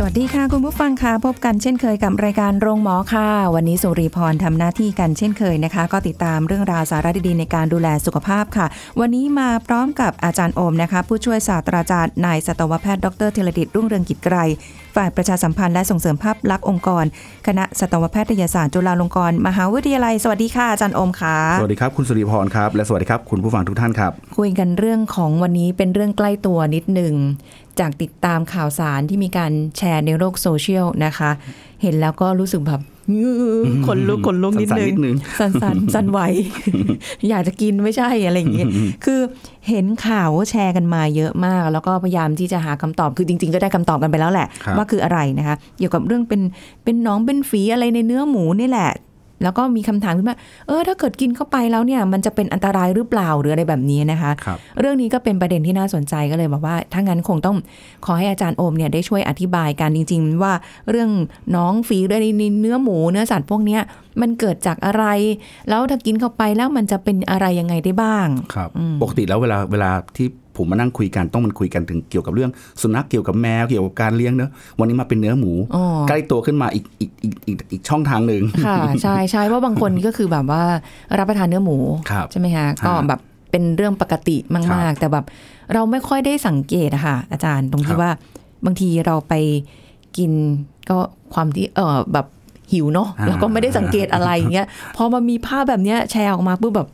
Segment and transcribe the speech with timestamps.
[0.00, 8.66] สวัสดีค่ะ คุณผู้ฟังค่ะพบกันเช่นเคยกับรายการโรงหมอค่ะ วันนี้สุริพรทำหน้าที่กันเช่นเคยนะคะ ก็ติดตามเรื่องราวสาระดีๆในการดูแลสุขภาพค่ะ
[9.00, 14.36] วันนี้มาพร้อมกับอาจารย์โอมนะคะ ผู้ช่วยศาสตราจารย์นายสัตวแพทย์ดรธีรดิตรุ่งเรืองกิจไกร
[14.98, 17.04] ฝ่ายประชาสัมพันธ์และส่งเสริมภาพลักษณ์องค์กร
[17.46, 27.14] คณะสัตวแพทยศาสตร์จุฬาลงกรณ์มหาวิทยาลัย สวัสดีค่ะอาจารย์โอมค่ะ สวัสดีครับคุณสุริพรครับ และสวัสดีครับคุณผู้ฟังทุกท่านครับ คุยกันเรื่องของวันนี้เป็นเรื่องใกล้ตัวนิดหนึ่ง
[27.80, 31.30] จากติดตามข่าวสารที่มีการแชร์ในโลกโซเชียลนะคะ
[31.82, 32.97] เห็นแล้วก็รู้สึกแบบอื้อ
[33.86, 36.20] ขนลุกขนลุกนิดสั่นๆนึงนิดนึงสั่นสันๆสั่นไหว
[37.28, 38.68] อยากจะกินไม่ใช่อะไรอย่างเงี้ย
[39.04, 39.20] คือ
[39.68, 46.40] เห็นข่าวแชร์กันมาเยอะมาก แล้วก็พยายามที่จะหาคำตอบคือจริง ๆ ก็ได้คำตอบกันไปแล้วแหละครับว่าคืออะไรนะคะเกี่ยวกับเรื่องเป็น
[46.84, 48.90] เป็นหน้องเป็นฝีอะไรในเนื้อหมูนี่แหละ
[49.42, 50.36] แล้วก็มีคำถามขึ้นมา
[50.66, 57.56] เออถ้าเกิดกินเข้าไปแล้วเนี่ยมันจะเป็นอันตรายหรือเปล่าหรืออะไรแบบนี้นะคะครับเรื่องนี้ก็เป็นประเด็นที่น่าสนใจก็เลยบอกว่าถ้างั้นคงต้อง
[58.04, 60.52] ขอให้อาจารย์โอมเนี่ยได้ช่วยอธิบายกันจริง ๆ ว่า
[60.90, 61.10] เรื่อง
[61.56, 62.26] น้องฝีด้วยใน
[62.60, 63.82] เนื้อหมูเนื้อสัตว์พวกเนี้ย
[64.20, 65.04] มันเกิดจากอะไร
[65.68, 68.68] แล้วถ้ากินเข้าไปแล้วมันจะเป็นอะไรยังไงได้บ้างครับ
[69.02, 70.26] ปกติแล้วเวลาเวลาที่
[70.58, 72.50] ผมมานั่งคุยกันต้องมันคุยกันถึงเกี่ยวกับเรื่อง
[72.82, 80.62] สุนัขเกี่ยวกับแมวเกี่ยวกับการเลี้ยงเนอะวันนี้มาเป็นเนื้อหมูอ๋อใกล้ตัวขึ้นมาอีกอีกอีกอีกอีกช่องทางหนึ่งค่ะใช่ใช่เพราะบางคนก็คือแบบว่า
[81.18, 81.76] รับประทานเนื้อหมู
[82.10, 83.20] ครับใช่ไหมคะก็แบบ
[83.50, 85.24] เป็นเรื่องปกติครัมากบๆแต่แบบ
[85.74, 88.10] เราไม่ค่อยได้สังเกตอะค่ะ อาจารย์ตรงครัที่บว่า
[88.64, 89.34] บางทีเราไป
[90.16, 90.32] กิน
[90.90, 90.98] ก็
[91.34, 92.26] ความที่เออแบบ
[92.72, 94.66] หิวเนาะแล้วก็ไม่ได้สังเกตอะไรอย่างเงี้ย
[94.96, 96.88] พอมามีภาพแบบเนี้ยแชร์ออกมาปุ๊บแบบ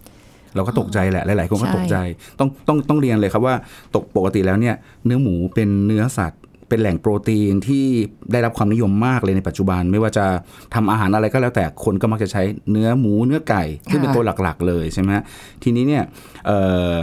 [0.54, 1.97] เราก็ตกใจแหละหลาย ๆ คนก็ใช่ตกใจ
[2.38, 3.54] ต้องต้องต้องเรียนเลยครับว่า
[3.94, 7.87] ตกปกติแล้วเนี่ยเนื้อหมูเป็นเนื้อสัตว์เป็นแหล่งโปรตีนที่
[8.32, 10.26] ได้รับความนิยมมากเลยในปัจจุบัน ไม่ว่าจะ
[10.75, 15.25] ทำอาหารอะไรก็แล้วแต่คนก็มักจะใช้เนื้อหมูเนื้อไก่ที่งเป็นตัวหลักๆ เลยใช่ไหมฮะ
[15.62, 16.03] ทีนี้เนี่ย
[16.47, 16.59] เอ่
[16.93, 16.94] อ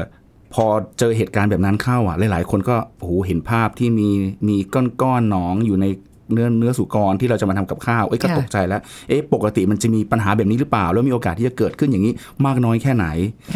[0.54, 0.66] พอ
[1.00, 4.10] เจอเหตุการณ์แบบนั้นเข้าอะหลายๆ คนก็โอ้โหเห็นภาพที่มี
[4.48, 4.58] มี
[5.02, 5.86] ก้อนๆหนองอยู่ใน
[6.34, 12.14] เนื้อเนื้อสุกรที่เราจะมาทำกับข้าวเอ้ยก็ค่ะตกใจแล้วเอ๊ะปกติมันจะมีปัญหาแบบนี้หรือเปล่า แล้วมีโอกาสที่จะเกิดขึ้นอย่างนี้
[12.46, 13.08] มากน้อยแค่ไหน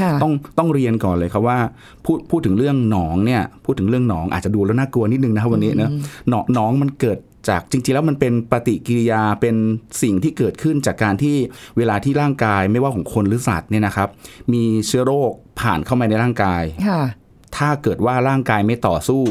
[0.02, 1.58] ค่ะต้องต้องเรียนก่อนเลยครับว่า
[2.06, 5.91] พูดพูดถึงเรื่องหนองเนี่ยพูดถึงเรื่องหนองอาจจะดูแล้วน่ากลัวนิดนึงนะครับวันนี้เนอะ
[6.30, 7.18] หนองหนองมันเกิด
[7.50, 9.56] จากจริงๆ แล้วมันเป็นปฏิกิริยาเป็น
[10.02, 11.35] สิ่งที่เกิดขึ้นจากการที่
[11.78, 14.09] เวลาที่ร่างกายไม่ว่าของคนหรือสัตว์เนี่ยนะครับ
[14.53, 17.02] มีเชื้อโรคผ่านเข้ามาในร่างกายค่ะ
[17.57, 19.21] ถ้าเกิดว่าร่างกายไม่ต่อสู้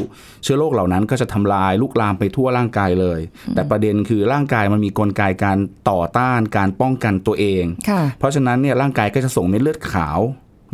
[0.43, 3.19] เชื้อโรคเหล่านั้นก็จะทำลายลุกลามไปทั่วร่างกายเลย
[3.55, 5.57] แต่ประเด็นคือร่างกายมันมีกลไกการ
[5.89, 10.19] ต่อต้านการป้องกันตัวเองค่ะเพราะฉะนั้นเนี่ยร่างกายก็จะส่งเม็ดเลือดขาว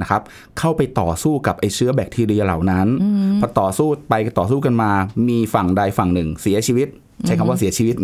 [0.01, 0.22] นะครับ
[0.59, 2.88] เข้าไปต่อสู้กับไอเชื้อแบคทีเรียเหล่านั้น
[3.41, 4.91] พอต่อสู้ไปต่อสู้กันมา
[5.29, 6.88] มีฝั่งใดฝั่งหนึ่ง เสียชีวิต
[7.26, 7.96] ใช้คำว่าเสียชีวิต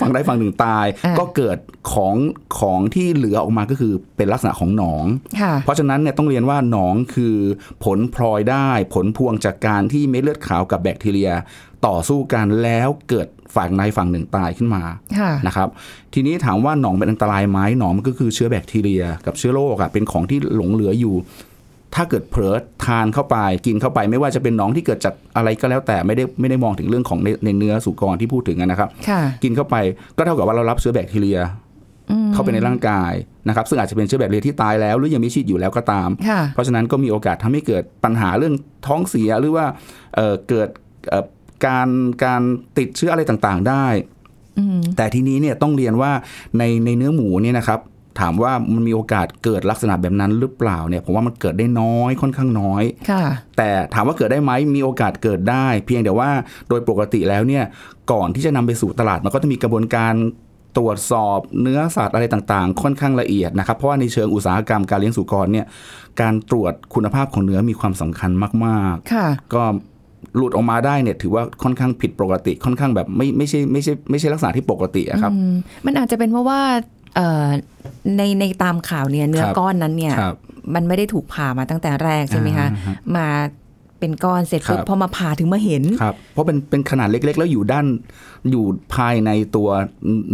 [0.00, 1.58] ฝั่งใดฝั่งหนึ่งตายอ่าก็เกิด
[1.92, 2.16] ของ
[2.60, 5.04] ของที่เหลือออกมาก็คือเป็นลักษณะของหนอง
[5.40, 7.36] ค่ะเพราะฉะนั้นเนี่ยต้องเรียนว่าหนองคือ
[7.84, 11.30] ผลพลอยได้ผลพวงจากการที่เม็ดเลือดขาวกับแบคทีเรีย
[11.86, 14.82] ต่อสู้กันแล้วเกิดฝั่งใดฝั่งหนึ่งตายขึ้นมา
[15.18, 15.68] ค่ะนะครับ
[16.14, 21.14] ทีนี้ถามว่าหนองเป็นอันตรายไหมหนองมันก็คือเชื้อแบคทีเรีย กับเชื้อโรคอะเป็นของที่หลงเหลืออยู่
[21.94, 22.56] ถ้าเกิดเผลอ
[22.86, 23.36] ทานเข้าไป
[23.66, 29.76] กินเข้าไป ไม่ว่าจะเป็นหนองที่เกิดจากอะไรก็แล้วแต่ไม่ได้ไม่ได้มองถึงเรื่องของในในเนื้อสุกรที่พูดถึงอะนะครับค่ะกินเข้าไป
[30.16, 31.40] ก็เท่ากับว่าเรารับเชื้อแบคทีเรีย
[32.32, 33.12] เข้าไปในร่างกาย
[33.48, 38.54] นะครับ ซึ่งอาจจะเป็นเชื้อแบคทีเรียที่ตายแล้ว หรือยังมีชีวิตอยู่แล้วก็ตามค่ะเพราะฉะนั้นก็มีโอกาสทำให้เกิดปัญหาเรื่อง
[38.86, 39.66] ท้องเสียหรือว่า
[40.14, 40.68] เอ่อเกิด
[41.08, 41.24] เอ่อ
[41.66, 41.88] การ
[42.24, 42.42] การ
[42.78, 43.86] ติดเชื้ออะไรต่างๆได้
[44.58, 46.12] อืมแต่ทีนี้เนี่ยต้องเรียนว่า
[46.58, 47.80] ในในเนื้อหมูเนี่ยนะครับ
[48.20, 53.24] ถามว่ามันมีโอกาสเกิดลักษณะแบบนั้นหรือเปล่าเนี่ยผมว่ามันเกิดได้น้อยค่อนข้างน้อยค่ะ
[53.56, 56.30] แต่ถามว่าเกิดได้ไหมมีโอกาสเกิดได้ เพียงแต่ว่า
[56.68, 57.64] โดยปกติแล้วเนี่ย
[58.12, 60.14] ก่อนที่จะนำไปสู่ตลาดมันก็จะมีกระบวนการ
[60.78, 65.66] ตรวจสอบเนื้อสัตว์อะไรต่างๆ ค่อนข้างละเอียดนะครับ เพราะว่าในเชิงอุตสาหกรรมการเลี้ยงสุกรเนี่ย
[66.20, 68.30] การตรวจคุณภาพของเนื้อมีความสำคัญ
[68.64, 69.62] มากๆค่ะก็
[70.36, 75.54] หลุดออกมาได้เนี่ยถือว่าค่อนข้างผิดปกติค่อนข้างแบบไม่ไม่ใช่ไม่ใช่ไม่ใช่ลักษณะที่ปกติอะครับอืม
[75.86, 76.99] มันอาจจะเป็นเพราะว่าเอ่อ
[78.16, 80.36] ในในตามข่าวเนี่ยเนื้อครับก้อนนั้นเนี่ยครับ
[80.74, 83.28] มันไม่ได้ถูกผ่ามาตั้งแต่แรกใช่ไหมคะอ่าฮะมา
[84.02, 87.86] เป็นก้อนเสร็จปุ๊บครับพอมาผ่าถึงมาเห็นครับเพราะเป็นเป็นขนาดเล็ก ๆ แล้วอยู่ด้าน
[88.50, 88.64] อยู่
[88.94, 89.68] ภายในตัว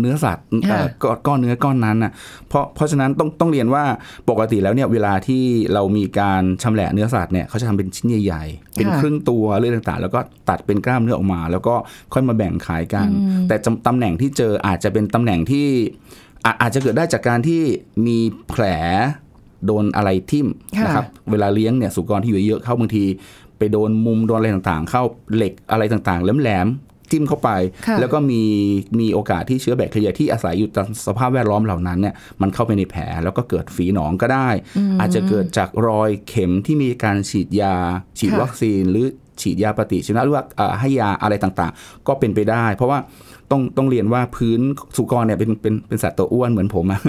[0.01, 2.13] เนื้อสัตว์ค่ะเอ่อก้อนก้อนเนื้อก้อนนั้นน่ะ
[2.49, 3.85] เพราะเพราะฉะนั้นต้องต้องเรียนว่า
[4.31, 5.43] ปกติแล้วเนี่ยเวลาที่
[5.73, 11.75] เรามีการชำแหละเนื้อสัตว์เนี่ยเขาจะทำเป็นชิ้นใหญ่ ๆ เป็นครึ่งตัวเรื่องต่างๆ แล้วก็ตัดเป็นกล้ามเนื้อออกมา แล้วก็
[12.13, 13.09] ค่อยมาแบ่งขายกัน
[13.49, 15.67] แต่จำตำแหน่งที่เจออาจจะเป็นตำแหน่งที่
[16.45, 17.63] อาอาจจะเกิดได้จากการที่
[18.07, 18.19] มี
[18.49, 18.65] แผล
[19.67, 20.47] โดนอะไรทิ่ม
[20.77, 23.05] ค่ะนะครับเวลาเลี้ยงเนี่ยสุกรที่อยู่เยอะเข้าบางที
[23.59, 25.03] ไปโดนมุมโดนอะไรต่างๆ เข้า
[25.35, 27.51] เหล็กอะไรต่างๆแหลมๆจิ้มเข้าไป
[27.87, 28.43] ค่ะแล้วก็มี
[29.01, 34.49] มีโอกาสที่เชื้อแบคทีเรียที่อาศัยอยู่ตามสภาพแวดล้อมเหล่านั้นเนี่ยมันเข้าไปในแผลแล้วก็เกิดฝีหนองก็ได้
[35.01, 37.75] อาจจะเกิดจากรอยเข็มที่มีการฉีดยา
[38.19, 39.07] ฉีดค่ะวัคซีนหรือ
[39.41, 42.99] ฉีดยาปฏิชีวนะหรือว่าเอ่อให้ยาอะไรต่างๆ ก็เป็นไปได้ เพราะว่า
[43.51, 44.61] ต้องต้องเรียนว่าพื้น
[44.97, 47.01] สุกรเนี่ยเป็นเป็นเป็นสัตว์ตัวอ้วนเหมือนผมอะ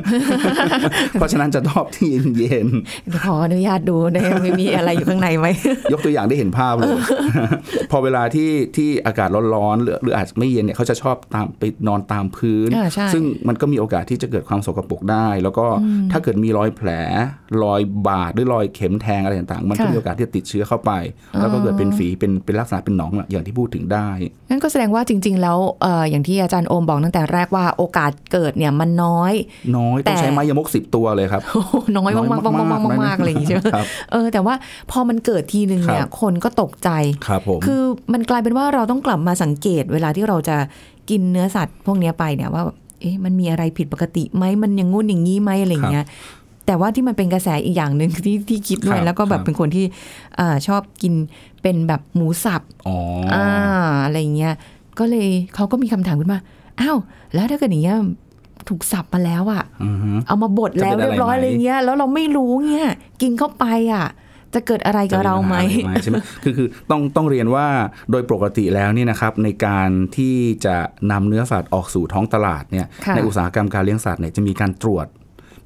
[1.14, 2.08] เพราะฉะนั้นจะชอบที่
[2.38, 5.48] เย็นๆเดี๋ยวขออนุญาตดูได้ไม่มีอะไรอยู่ข้างในไหม
[5.94, 6.92] ยกตัวอย่างได้เห็นภาพเลย
[7.92, 15.66] พอเวลาที่ที่อากาศร้อนๆหรือหรืออาจจะไม่เย็นเนี่ยเขาจะชอบตามไปนอนตามพื้นอ่าใช่ซึ่งมันก็มีโอกาสที่จะเกิดความสกปรกได้ แล้วก็
[16.12, 16.90] ถ้าเกิดมีรอยแผล
[17.64, 20.92] รอยบาดหรือรอยเข็มแทงอะไรต่างๆ มันก็ค่ะมีโอกาสที่จะติดเชื้อเข้าไป
[21.40, 24.10] แล้วก็เกิดเป็นฝีเป็นเป็นลักษณะเป็นหนองอย่างที่พูดถึงได้
[24.50, 29.34] งั้นก็แสดงว่าจริง ๆ แล้วเอ่ออย่างที่อาจารย์โอมบอกตั้งแต่แรกว่าโอกาสเกิดเนี่ยมันน้อย
[29.78, 34.56] น้อยต้องแต่ใช้ไม้ยมกสิบตัวเลยครับโอ้โหน้อยมากๆมากๆมากๆมากๆอะไรอย่างงี้ใช่ไหมครับเออแต่ว่า
[34.92, 36.90] พอมันเกิดทีนึงเนี่ยครับคนก็ตกใจ
[37.28, 37.82] ครับผมคือ
[38.14, 40.58] มันกลายเป็นว่าเราต้องกลับมาสังเกต เวลาที่เราจะ
[41.10, 42.64] กินเนื้อสัตว์ พวกเนี้ยไปเนี่ยว่า
[43.02, 46.06] เอ๊ะมันมีอะไรผิดปกติไหมมันอยังงู้นอย่างงี้ไหมอะไรอย่างเงี้ย
[46.66, 49.86] แต่ว่าที่มันเป็นกระแสอีกอย่างหนึ่งที่ที่คิดด้วยครับแล้วก็แบบครับเป็นคนที่
[50.38, 51.14] เอ่อชอบกิน
[51.62, 52.98] เป็นแบบหมูสับอ๋อ
[53.34, 53.46] ออ่า
[54.06, 54.54] อะไรอย่างเงี้ย
[55.00, 56.40] ก็เลยเขาก็มีคำถามขึ้นมา
[56.82, 56.98] อ้าว
[57.34, 57.98] แล้วถ้าเกิดอย่างเงี้ย
[58.70, 62.90] ถูกสับมาแล้วอะอือฮึเอามาบดแล้วจะเป็นอะไรเรียบร้อยไหมอะไรเงี้ย แล้วเราไม่รู้เงี้ย
[63.22, 64.08] กินเข้าไปอะ
[64.54, 67.68] จะเกิดอะไรกับเราไหมจะปัญหาอะรใช่ไหมคือคือต้องต้องเรียนว่า
[68.12, 70.36] โดยปกติแล้วเนี่ยนะครับ ในการที่
[70.66, 70.76] จะ
[71.12, 75.08] นำเนื้อสัตว์ออกสู่ท้องตลาดเนี่ยค่ะในอุตสาหกรรมการเลี้ยงสัตว์เนี่ยจะมีการตรวจ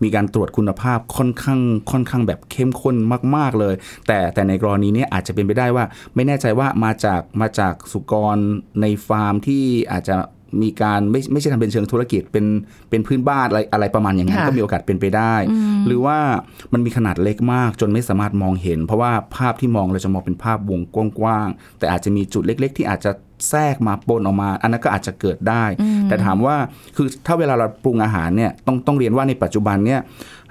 [0.04, 1.60] มีการตรวจคุณภาพค่อนข้าง
[1.92, 2.96] ค่อนข้างแบบเข้มข้น
[3.36, 3.76] มาก ๆเลย
[4.08, 8.38] แต่แต่ในกรณีนี้อาจจะเป็นไปได้ว่า ไม่แน่ใจว่ามาจากมาจากสุกร
[8.82, 10.18] ในฟาร์มที่อาจจะ
[10.62, 12.46] มีการไม่ไม่ใช่ทำเป็นเชิงธุรกิจเป็น
[12.90, 15.36] เป็นพื้นบ้านอะไรอะไรประมาณอย่างนั้นค่ะก็มีโอกาสเป็นไปได้
[15.88, 16.18] หรือว่า
[16.74, 20.82] มันมีขนาดเล็กมากจนไม่สามารถมองเห็น เพราะว่าภาพที่มองเราจะมองเป็นภาพวง
[21.20, 23.12] กว้างๆแต่อาจจะมีจุดเล็ก ๆ ที่อาจจะ
[23.50, 25.64] แทรกมาปนออกมา อันนั้นก็อาจจะเกิดได้
[26.08, 26.56] แต่ถามว่า
[26.96, 30.02] คือถ้าเวลาเราปรุงอาหารเนี่ยต้องต้องเรียนว่าในปัจจุบันเนี่ย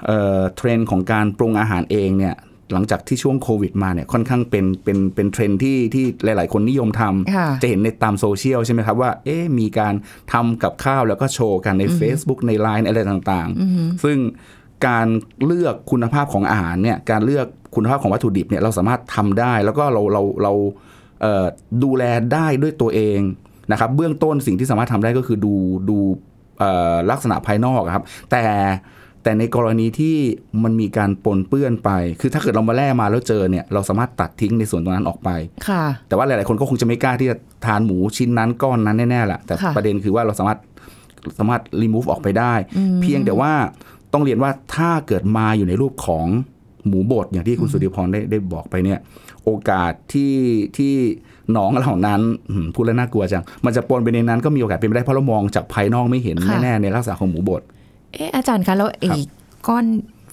[0.07, 2.35] เอ่อเทรนด์ของการปรุงอาหารเองเนี่ย
[2.73, 9.95] หลังจากที่ช่วงโควิดมาเนี่ยค่อนข้างเป็นเป็นเป็นเทรนด์ที่ที่หลาย ๆ คนนิยมทำค่ะจะเห็นในตามโซเชียลใช่ไหมครับว่าเอ๊ะมีการ
[10.33, 14.19] ทำกับข้าวแล้วก็โชว์กันใน Facebook ใน Line อะไรต่างๆ ซึ่ง
[14.87, 15.07] การ
[15.45, 20.53] เลือกคุณภาพของอาหารเนี่ยการเลือกคุณภาพของวัตถุดิบเนี่ยเราสามารถทำได้แล้วก็เราเราเรา
[21.21, 21.47] เอ่อ
[21.85, 23.21] ดูแลได้ด้วยตัวเอง
[23.73, 25.55] นะครับเบื้องต้นสิ่งที่สามารถทำได้ก็คือดู
[25.91, 25.99] ดู
[26.59, 28.45] เอ่อลักษณะภายนอกอะครับ แต่
[29.23, 30.17] แต่ในกรณีที่
[30.63, 31.91] มันมีการปนเปื้อนไป
[32.21, 35.31] คือถ้าเกิดเรามาแล่มาแล้วเจอเนี่ย เราสามารถตัดทิ้งในส่วนตรงนั้นออกไป
[35.69, 37.37] ค่ะ แต่ว่าหลาย ๆ คนก็คงจะไม่กล้าที่จะ
[37.67, 40.59] ทานหมูชิ้นนั้นก้อนนั้นแน่ๆแหละแต่ค่ะประเด็นคือว่าเราสามารถ
[41.39, 42.55] สามารถ remove ออกไปได้
[43.03, 43.53] เพียงแต่ว่า
[44.13, 46.27] ต้องเรียนว่าถ้าเกิดมาอยู่ในรูปของ
[46.87, 48.99] หมูบดอย่างที่คุณสุริพรได้ได้บอกไปเนี่ย
[49.45, 50.35] โอกาสที่
[50.77, 50.95] ที่
[51.53, 52.21] หนองเหล่านั้น
[52.51, 57.63] อืมพูดแล้วน่ากลัวจัง มันจะปนไปในนั้นก็มีโอกาสเป็นไปได้เพราะเรามองจากภายนอกไม่เห็นค่ะแน่ๆในลักษณะของหมูบด
[58.13, 59.09] เอออาจารย์คะแล้วไอ้
[59.69, 59.85] ก้อน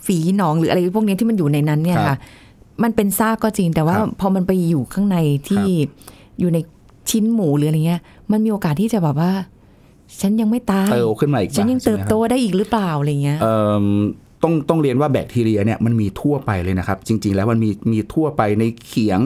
[0.06, 2.20] ฝีหนองหรืออะไรพวกเนี้ยที่มันอยู่ในนั้นเนี่ยครัค่ะบ
[2.84, 5.18] มันเป็นซากก็จริง แต่ว่าครับพอมันไปอยู่ข้างใน
[5.50, 5.66] ที่
[6.40, 6.58] อยู่ใน
[7.10, 8.02] ชิ้นหมูหรืออะไรเงี้ย
[8.32, 9.32] มันมีโอกาสที่จะแบบว่า
[10.22, 13.86] ฉันยังไม่ตายเติบขึ้นมาอีกฉันยังใช่เติไหมบครับโตได้อีกหรือเปล่าอะไรเงี้ยเอิ่ม
[14.44, 19.20] ต้องต้องเรียนว่าแบคทีเรียเนี่ยมันมีทั่วไปเลยนะครับ จริง ๆ แล้วมันมีมีทั่วไปในเขียง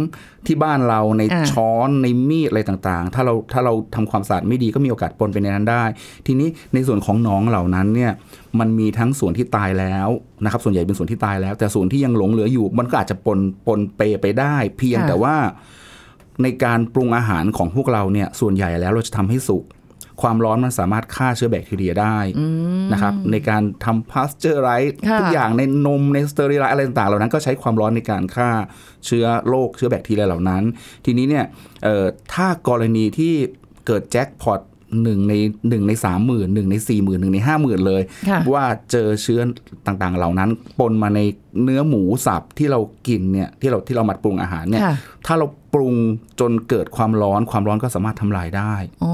[0.48, 5.84] ที่บ้านเราในอ่าช้อนในมีดอะไรต่างๆ ถ้าเราถ้าเราทำความสะอาดไม่ดีก็มีโอกาสปนไปในนั้นได้
[6.28, 8.12] ทีนี้ในส่วนของหน้องเหล่านั้นเนี่ย
[8.60, 10.08] มันมีทั้งส่วนที่ตายแล้ว
[10.44, 15.36] นะครับ ส่วนใหญ่เป็นส่วนที่ตายแล้ว แต่ส่วนที่ยังหลงเหลืออยู่ มันก็อาจจะปนปนเปไปได้ เพียงค่ะแต่ว่า
[16.44, 19.64] ในการปรุงอาหารของพวกเราเนี่ยส่วนใหญ่แล้วเราจะทำให้สุก
[20.22, 22.18] ความร้อนมันสามารถฆ่าเชื้อแบคทีเรียได้
[22.92, 28.50] นะครับในการทำพาสเจอร์ไรส์ค่ะทุกอย่างในนมในสเตอริไลซ์อะไรต่างๆเหล่านั้นก็ใช้ความร้อนในการฆ่า
[29.06, 30.64] เชื้อโรคเชื้อแบคทีเรียเหล่านั้น
[31.06, 31.46] ทีนี้เนี่ย
[31.84, 33.34] เอ่อถ้ากรณีที่
[33.88, 34.62] เกิดแจ็คพอต
[35.04, 35.34] หนึ่งใน
[35.70, 39.40] หนึ่งในสามหมื่นหนึ่งในสี่หมื่นหนึ่งในห้าหมื่นเลยค่ะว่าเจอเชื้อ
[39.86, 40.50] ต่างๆ เหล่านั้น
[40.80, 41.20] ปนมาใน
[41.64, 45.96] เนื้อหมูสับที่เรากินเนี่ยที่เราที่เรามาปรุงอาหารเนี่ยค่ะถ้าเราปรุง
[46.40, 48.74] จนเกิดความร้อนความร้อนก็สามารถทำลายได้
[49.04, 49.14] อ๋อ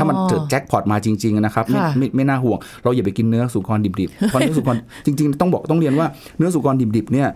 [0.00, 4.76] ถ้ามันเกิดแจ็คพอตมาจริง ๆ นะครับไม่ค่ะไม่ไม่น่าห่วง เราอย่าไปกินเนื้อสุกรดิบๆเพราะเนื้อสุกร
[5.06, 6.06] จริง ๆ ต้องบอกต้องเรียนว่า
[6.38, 7.28] เนื้อสุกรดิบๆเนี่ย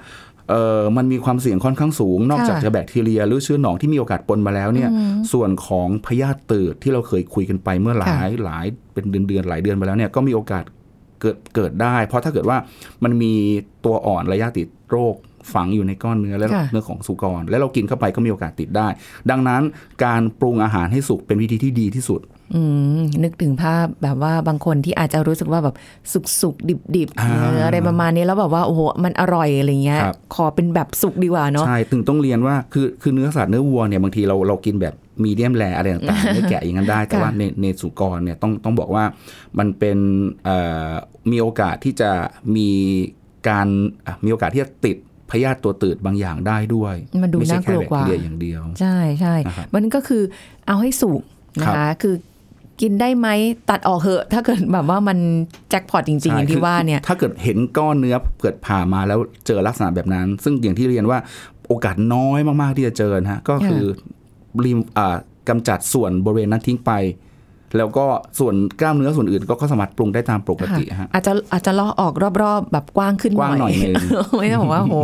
[0.51, 4.89] เออมันมีความเสี่ยงค่อนข้างสูง นอกจากค่ะจะแบคทีเรีย หรือเชื้อหนองที่มีโอกาสปนมาแล้วเนี่ย
[5.33, 10.65] ส่วนของพยาธิตืดที่เราเคยคุยกันไปเมื่อหลายหลายเป็นเดือนเดือนๆหลายเดือนไปแล้วเนี่ยก็มีโอกาส
[11.21, 12.59] เกิดเกิดได้ เพราะถ้าเกิดว่า
[13.05, 13.33] มันมี
[13.85, 15.15] ตัวอ่อนระยะติดโรค
[15.55, 18.89] ฝังอยู่ในก้อนเนื้อและค่ะเนื้อของสุกร แล้วเรากินเข้าไปก็มีโอกาสติดได้
[19.31, 19.63] ดังนั้น
[20.05, 22.34] การปรุงอาหารให้สุกเป็นวิธีที่ดีที่สุดอืม
[23.25, 25.75] นึกถึงภาพแบบว่าบางคนที่อาจจะรู้สึกว่าแบบ
[26.13, 39.05] สุกสุกดิบดิบๆอ่าเอออะไรประมาณนี้แล้วแบบว่าโอ้โหมันอร่อยอะไรเงี้ยครับขอเป็นแบบสุกดีกว่าเนาะใช่ถึงต้องเรียนว่าคือคือเนื้อสัตว์เนื้อวัวเนี่ยบางทีเราเรากินแบบมีเดียมแรอะไรต่างๆเนื้อแกะอย่างนั้นได้ แต่ค่ะว่าในในสุกรเนี่ยต้องต้องบอกว่า
[39.59, 39.99] มันเป็น
[40.45, 40.59] เอ่
[40.89, 40.93] อ
[41.31, 42.11] มีโอกาสที่จะ
[42.57, 42.71] มี
[43.49, 43.69] การ
[44.07, 44.97] อะมีโอกาสที่จะติด
[45.31, 50.23] พยาธิตัวตืดบางอย่างได้ด้วยมันดูไม่ใช่น่ากแค่ลัวแบคกว่าทีเรียอย่างเดียว ใช่ใช่นะครับมันก็คือ
[50.67, 51.23] เอาให้สุก
[51.61, 52.15] นะครัคะบคือ
[52.81, 53.29] กินได้ไหม
[53.71, 55.19] ตัดออกเหอะ ถ้าเกิดแบบว่ามัน
[55.71, 61.19] แจ็คพอตจริงๆอย่างที่คือว่าเนี่ย ถ้าเกิดเห็นก้อนเนื้อเกิดผ่ามาแล้วเจอลักษณะแบบนั้น ซึ่งอย่างที่เรียนว่า
[61.69, 63.85] โอกาสน้อยมากๆที่จะเจอนะฮะก็คือ
[64.65, 65.17] ริมอ่า
[65.49, 66.93] กำจัดส่วนบริเวณนั้นทิ้งไป
[67.77, 68.07] แล้วก็
[68.39, 73.95] ส่วนกล้ามเนื้อส่วนอื่นก็ก็สามารถปรุงได้ตามปกติฮะอาจจะอาจจะเลาะออกรอบๆ แบบกว้างขึ้นกว้างหน่อยนึง
[74.41, 74.95] ไม่ต้องบอกว่าโห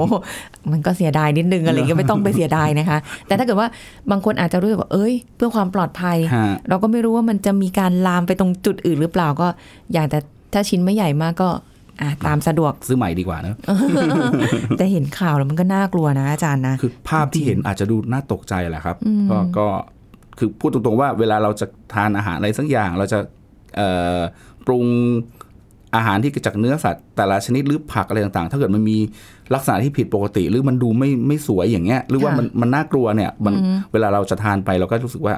[0.73, 3.69] มันก็เสียดายนิดนึงอะไรเงี้ยไม่ต้องไปเสียดายนะคะ แต่ถ้าเกิดว่า
[4.11, 9.47] บางคนอาจจะรู้สึกว่าเอ้ย เพื่อความปลอดภัยฮะเราก็ไม่รู้ว่ามันจะมีการลามไปตรงจุดอื่นหรือเปล่าก็
[9.93, 10.19] อย่างแต่
[10.53, 11.49] ถ้าชิ้นไม่ใหญ่มากก็
[12.01, 13.55] อะตามสะดวกซื้อใหม่ดีกว่านะ
[14.79, 18.97] แต่เห็นข่าวแล้วมันก็น่ากลัวนะอาจารย์นะคือภาพที่เห็นอาจจะดูน่าตกใจแหละครับ
[19.31, 19.67] ก็ก็
[20.41, 23.19] คือพูดตรงๆว่าเวลาเราจะทานอาหารอะไรสักอย่าง เราจะ
[23.77, 24.21] เอ่อ
[24.67, 24.85] ปรุง
[25.97, 28.97] อาหารที่จากเนื้อสัตว์แต่ละชนิดหรือผักอะไรต่างๆ ถ้าเกิดมันมี
[29.55, 33.55] ลักษณะที่ผิดปกติ หรือมันดูไม่ไม่สวยอย่างเงี้ย หรือว่าค่ะมันมันน่ากลัวเนี่ย มัน
[33.93, 35.35] เวลาเราจะทานไปเราก็รู้สึกว่า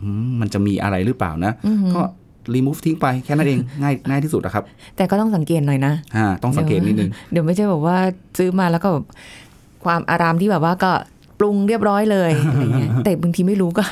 [0.00, 1.52] อืมมันจะมีอะไรหรือเปล่านะ
[1.94, 2.00] ก็
[2.54, 4.64] รีมูฟทิ้งไปแค่นั้นเองง่ายง่ายที่สุดนะครับ
[4.96, 7.96] แต่ก็ต้องสังเกตหน่อยนะอ่าต้องสังเกตนิดนึงเดี๋ยวไม่ใช่แบบว่า
[8.38, 9.06] ซื้อมาแล้วก็แบบ
[9.84, 10.92] ความอารามที่แบบว่าก็
[11.40, 13.82] ปรุงเรียบร้อยเลยอะไรเงี้ยแต่บางทีไม่รู้ก็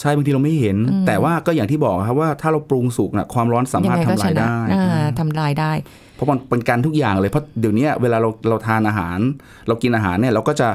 [0.00, 5.72] ใช่บางทีเราไม่เห็น แต่ว่าก็อย่างที่บอกครับว่าถ้าเราปรุงสุกนะความร้อนสายัมารถไงก็ทำชลายนะได้อ่าทำลายได้
[6.16, 9.18] เพราะมันเป็นการทุกอย่างเลยเพราะเดี๋ยวนี้เวลาเราเราทานอาหาร
[9.66, 10.68] เรากินอาหารเนี่ยเราก็จะ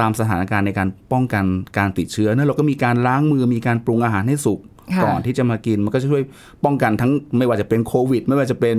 [0.00, 1.44] ตามสถานการณ์ในการป้องกัน
[1.78, 4.71] การติดเชื้อเนี่ยเราก็มีการล้างมือมีการปรุงอาหารให้สุกค่ะ
[5.04, 6.22] ก่อนที่จะมากินมันก็จะช่วย
[6.64, 8.76] ป้องกันทั้งไม่ว่าจะเป็นโควิด ไม่ว่าจะเป็น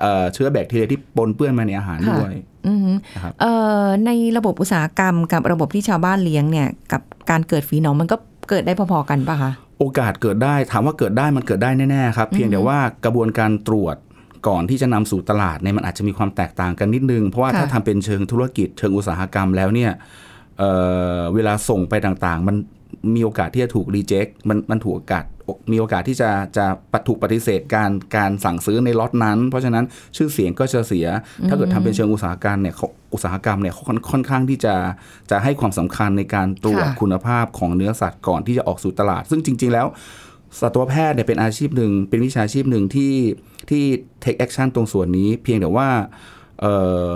[0.00, 2.32] เอ่อเชื้อแบคทีเรียที่ปนเปื้อนมาในอาหารด้วย
[2.68, 8.16] อือฮึนะครับเอ่อในระบบอุตสาหกรรมกับระบบที่ชาวบ้านเลี้ยงเนี่ยกับการเกิดฝีหนองมันก็
[8.50, 13.96] เกิดได้พอๆกันปะคะโอกาสเกิดได้ถามว่าเกิดได้มันเกิดได้แน่ๆครับ เพียงแต่ว่ากระบวนการตรวจ
[14.48, 19.90] ก่อนที่จะนำสู่ตลาดเนี่ยมันอาจจะมีความแตกต่างกันนิดนึง เพราะว่าค่ะถ้าทำเป็นเชิงธุรกิจเชิงอุตสาหกรรมแล้วเนี่ย
[20.58, 20.70] เอ่
[21.16, 22.56] อเวลาส่งไปต่างๆ มัน
[23.14, 25.24] มีโอกาสที่จะถูกรีเจ็คมันมันถูกโอกาส
[25.72, 29.84] มีโอกาสที่จะจะปถูกปฏิเสธการการสั่งซื้อในล็อตนั้น เพราะฉะนั้น
[30.16, 31.06] ชื่อเสียงก็จะเสีย
[31.48, 34.74] ถ้าเกิดทำเป็นเชิงอุตสาหกรรมเนี่ยเขาอุตสาหกรรมเนี่ยเขาค่อนค่อนข้างที่จะ
[35.30, 39.86] จะให้ความสำคัญในการตรวจค่ะคุณภาพของเนื้อสัตว์ก่อนที่จะออกสู่ตลาด ซึ่งจริง ๆ แล้ว
[40.60, 43.12] สัตวแพทย์เนี่ยเป็นอาชีพหนึ่ง เป็นวิชาชีพหนึ่งที่
[43.70, 43.82] ที่
[44.24, 45.88] take action ตรงส่วนนี้ เพียงแต่ว่า
[46.60, 46.74] เอ่
[47.12, 47.14] อ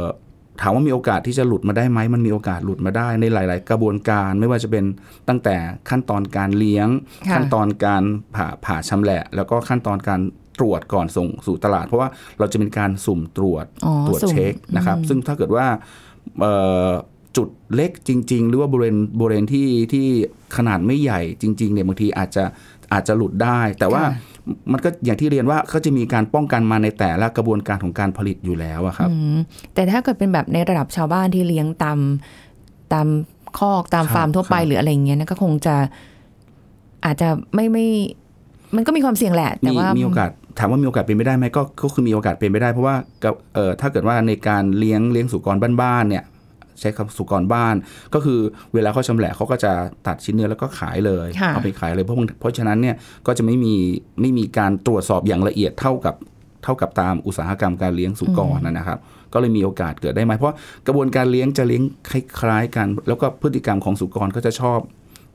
[0.60, 4.84] ถามว่ามีโอกาสที่จะหลุดมาได้ไหมมันมีโอกาสหลุดมาได้ในหลาย ๆ กระบวนการไม่ว่าจะเป็น
[5.28, 5.56] ตั้งแต่
[5.90, 6.88] ขั้นตอนการเลี้ยง
[7.28, 8.02] ค่ะขั้นตอนการ
[8.36, 10.20] ผ่าผ่าชำแหละ แล้วก็ขั้นตอนการ
[10.58, 12.08] ตรวจก่อนส่งสู่ตลาด เพราะว่า
[12.38, 15.66] เราจะมีการสุ่มตรวจอ๋อตรวจสุ่มเช็คนะครับ ซึ่งถ้าเกิดว่า
[16.40, 16.54] เอ่
[16.88, 16.90] อ
[17.36, 20.06] จุดเล็กจริง ๆ หรือว่าบริเวณบริเวณที่ที่
[20.56, 22.44] ขนาดไม่ใหญ่จริง ๆ เนี่ยบางทีอาจจะ
[22.92, 24.12] อาจจะหลุดได้ แต่ว่าค่ะ
[24.72, 29.38] มันก็อย่างที่เรียนว่าเขาจะมีการป้องกันมาในแต่ละกระบวนการของการผลิตอยู่แล้วอะครับอืม
[29.74, 31.98] แต่ถ้าเกิดเป็นแบบในระดับชาวบ้านที่เลี้ยงตาม
[32.92, 33.06] ตาม
[33.58, 35.76] คอกตามครับฟาร์มทั่วไปครับหรืออะไรอย่างเงี้ยนะก็คงจะ
[37.04, 37.86] อาจจะไม่ไม่
[38.76, 46.24] มันก็มีความเสี่ยงแหละ แต่มีว่ามีโอกาสถามว่ามีโอกาสเป็นไปได้ไหมก็ก็คือมีโอกาสเป็นไปได้ เพราะว่ากับเอ่อถ้าเกิดว่าในการเลี้ยงเลี้ยงสุกรบ้านๆเนี่ย
[46.80, 47.74] ใช้คำสุกรบ้าน
[48.14, 48.40] ก็คือ
[48.74, 49.72] เวลาเขาชำแหละเขาก็จะ
[50.06, 53.74] ตัดชิ้นเนื้อแล้วก็ขายเลยค่ะเอาไปขายเลยเพราะเพราะฉะนั้นเนี่ยก็จะไม่มี
[54.20, 56.14] ไม่มีการตรวจสอบอย่างละเอียดเท่ากับ
[56.64, 58.98] เท่ากับตามอุตสาหกรรมการเลี้ยงสุกรนะครับ
[59.32, 60.54] ก็เลยมีโอกาสเกิดได้ไหมเพราะ
[60.86, 64.78] กระบวนการเลี้ยงจะเลี้ยงคล้ายๆกัน แล้วก็พฤติกรรมของสุกรก็จะชอบ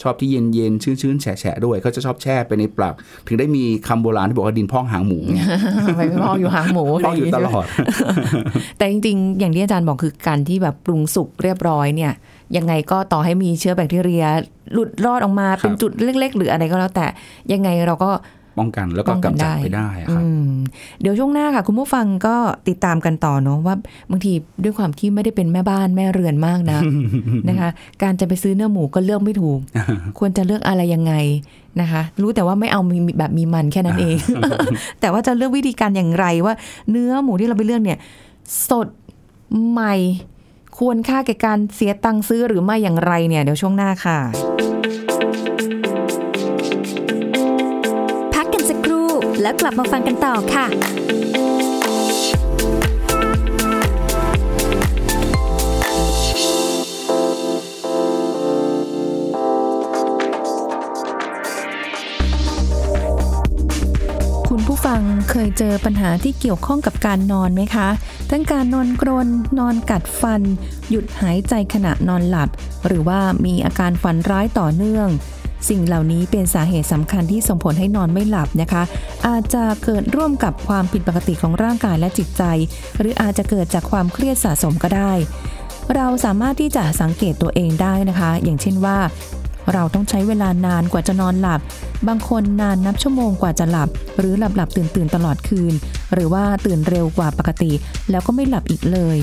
[0.02, 2.94] ชอบที่เย็นๆชื้นๆแฉะๆด้วยเขาจะชอบแช่ไปในปลัก
[3.28, 5.20] ถึงได้มีคำโบราณที่บอกว่าดินพอกหางหมู
[5.98, 7.66] ไปพอกอยู่หางหมูพอกอยู่ตลอด
[8.78, 12.12] แต่จริงๆ อย่างที่อาจารย์บอกคือการที่แบบปรุงสุกเรียบร้อยเนี่ย
[12.58, 14.26] ยังไงก็ต่อให้มีเชื้อแบคทีเรีย
[14.74, 17.08] หลุดรอดออกมาครับเป็นจุดเล็ก ๆ หรืออะไรก็แล้วแต่
[17.54, 18.12] ยังไงเราก็
[18.60, 20.50] ป้องกันแล้วก็ป้องกันกำจัดได้ไปได้อะครับอืม
[21.02, 22.36] เดี๋ยวช่วงหน้าค่ะ คุณผู้ฟังก็
[22.68, 23.76] ติดตามกันต่อเนาะว่า
[24.12, 26.80] บางทีด้วยความที่ไม่ได้เป็นแม่บ้านแม่เรือนมากนะ
[27.50, 27.70] นะคะ
[28.04, 29.60] การจะไปซื้อเนื้อหมูก็เลือกไม่ถูก
[30.20, 31.14] ควรจะเลือกอะไรยังไง
[31.82, 34.18] นะคะ รู้แต่ว่าไม่เอามีแบบมีมันแค่นั้นเอง
[35.00, 36.54] แต่ว่าจะเลือกวิธีการอย่างไรว่า
[36.92, 37.98] เนื้อหมูที่เราไปเลือกเนี่ย
[38.70, 38.88] สด
[39.70, 39.96] ใหม่
[40.78, 44.20] ควรค่าแก่การเสียตังค์ซื้อหรือไม่อย่างไรเนี่ยเดี๋ยวช่วงหน้าค่ะ
[49.42, 50.66] แล้วกลับมาฟังกันต่อค่ะ
[64.50, 67.88] คุณผู้ฟังเคยเจอปัญหาที่เกี่ยวข้องกับการนอนไหมคะ
[68.30, 69.28] ทั้งการนอนกรน
[69.60, 70.42] นอนกัดฟัน
[70.90, 72.50] หยุดหายใจขณะนอนหลับ
[72.88, 75.08] หรือว่ามีอาการฝันร้ายต่อเนื่อง
[75.70, 78.84] สิ่งเหล่านี้เป็นสาเหตุสำคัญที่ส่งผลให้นอนไม่หลับนะคะ
[79.28, 82.44] อาจจะเกิดร่วมกับความผิดปกติของร่างกายและจิตใจ
[82.98, 85.14] หรืออาจจะเกิดจากความเครียดสะสมก็ได้
[85.96, 88.98] เราสามารถที่จะสังเกตตัวเองได้นะคะ อย่างเช่นว่า
[89.74, 91.62] เราต้องใช้เวลานานกว่าจะนอนหลับ
[92.08, 93.90] บางคนนานนับชั่วโมงกว่าจะหลับ
[94.20, 95.74] หรือหลับหลับตื่นตื่นตลอดคืน
[96.14, 97.72] หรือว่าตื่นเร็วกว่าปกติ
[98.12, 99.18] แล้วก็ไม่หลับอีกเลย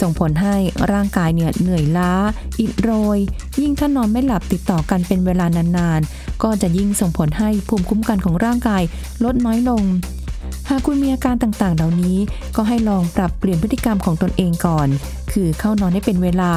[0.00, 0.56] ส่งผลให้
[0.92, 2.12] ร่างกายเนี่ยเหนื่อยล้า
[2.60, 3.18] อิดโรย
[3.60, 8.82] ยิ่งถ้านอนไม่หลับติดต่อกันเป็นเวลานานๆ ก็จะยิ่งส่งผลให้ภูมิคุ้มกันของร่างกาย
[9.24, 9.84] ลดน้อยลง
[10.68, 12.18] หากคุณมีอาการต่างๆ เหล่านี้
[12.56, 14.88] ก็ให้ลองปรับเปลี่ยนพฤติกรรมของตนเองก่อน
[15.32, 16.52] คือเข้านอนให้เป็นเวลา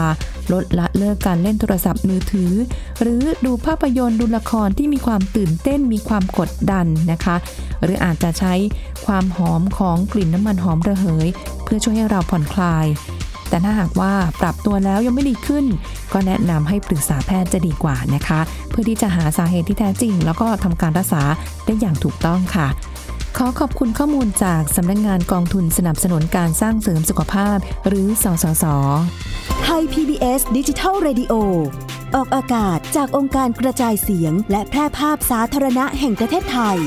[0.53, 2.51] ลดละเลิกการเล่นโทรศัพท์มือถือ
[3.01, 7.35] หรือดูภาพยนตร์ดูละครที่มีความตื่นเต้นมีความกดดันนะคะ
[7.83, 8.53] หรืออาจจะใช้
[9.05, 11.27] ความหอมของกลิ่นน้ำมันหอมระเหย
[11.63, 12.85] เพื่อช่วยให้เราผ่อนคลาย
[13.49, 15.65] แต่ถ้าหากว่าปรับตัวแล้วยังไม่ดีขึ้น
[16.13, 18.39] ก็แนะนำให้ปรึกษาแพทย์จะดีกว่านะคะ
[18.69, 21.21] เพื่อที่จะหาสาเหตุที่แท้จริง แล้วก็ทำการรักษา
[21.65, 22.67] ได้อย่างถูกต้องค่ะ
[23.37, 28.65] ขอขอบคุณข้อมูลจากสำนักงงานกองทุนสนับสนุนการสร้างเสริมสุขภาพ หรือ สสส
[29.63, 31.33] ไทย PBS ดิจิทัล Radio
[32.15, 36.77] ออกอากาศจากองค์การกระจายเสียง และแพร่ภาพสาธารณะแห่งประเทศไทย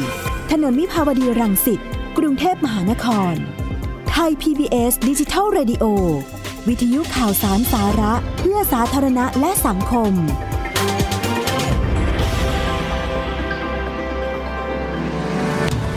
[0.51, 1.81] ถนนมิภาวดีรังสิต
[2.19, 3.35] กรุงเทพมหานคร
[4.11, 5.85] ไทย PBS ดิจิทัล Radio
[6.71, 10.13] วิทยุข่าวสารสาระ เพื่อสาธารณะและสังคม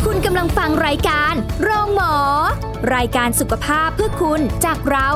[0.06, 2.16] คุณกำลังฟังรายการโรงหมอ
[2.96, 5.10] รายการสุขภาพเพื่อคุณจากเรา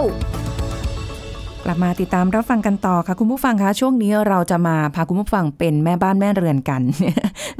[1.69, 6.81] กลับมาติดตามรับฟังกันต่อค่ะ คุณผู้ฟังคะช่วงนี้เราจะมาพาคุณผู้ฟังเป็นแม่บ้านแม่เรือนกัน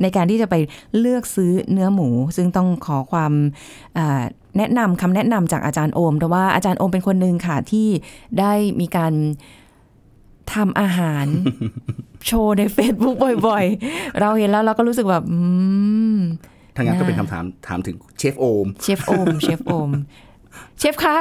[0.02, 0.56] ในการที่จะไป
[1.00, 3.32] เลือกซื้อเนื้อหมู ซึ่งต้องขอความ
[3.98, 4.22] อ่า
[4.58, 7.88] แนะนำคำแนะนำจากอาจารย์โอมเพราะว่าอาจารย์โอมเป็นคนหนึ่งค่ะที่
[8.40, 9.14] ได้มีการ
[10.54, 11.26] ทำอาหาร
[12.26, 13.16] โชว์ใน Facebook
[13.48, 15.38] บ่อยๆ เราเห็นแล้วเราก็รู้สึกแบบอื
[16.16, 16.18] ม
[16.76, 19.92] ถ้างั้นก็น่าเป็นคำถามถามถึงเชฟโอม เชฟโอม เชฟโอม
[20.80, 21.18] เชฟคะ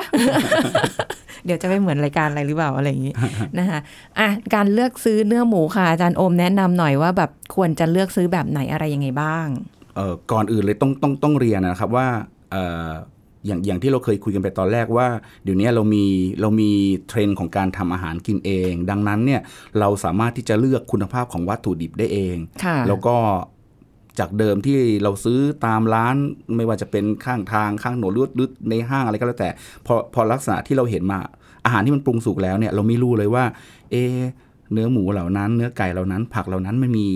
[1.45, 3.15] เดี๋ยวจะไม่เหมือนรายการอะไรหรือเปล่าอะไรอย่างนี้
[3.59, 3.81] นะคะ
[4.19, 9.47] อะการเลือกซื้อเนื้อหมูค่ะอาจารย์โอมแนะนำหน่อยว่าแบบควรจะเลือกซื้อแบบไหนอะไรยังไงบ้าง
[9.97, 12.07] เอ่อก่อนอื่นเลยต้องต้องต้องเรียนนะครับว่า
[12.53, 12.91] เอ่อ
[13.47, 15.09] อย่างอย่างที่เราเคยคุยกันไปตอนแรกว่า
[15.45, 16.05] เดี๋ยวนี้เรามี
[16.41, 16.71] เรามี
[17.09, 19.41] เทรนด์ของการทำอาหารกินเอง ดังนั้นเนี่ย
[19.81, 23.17] เราสามารถที่จะเลือกคุณภาพของวัตถุดิบได้เองค่ะแล้วก็
[24.19, 26.17] จากเดิมที่เราซื้อตามร้าน
[26.57, 29.51] ไม่ว่าจะเป็นข้างทางข้างถนนหรือหรือในห้างอะไรก็แล้วแต่
[29.87, 31.19] พอพอลักษณะที่เราเห็นมา
[31.65, 33.45] อาหารที่มันปรุงสุกแล้วเนี่ยเราไม่รู้เลยว่า
[33.93, 34.25] เอะ
[34.73, 37.09] เนื้อหมูเหล่านั้น เนื้อไก่เหล่านั้น ผักเหล่านั้นมันมี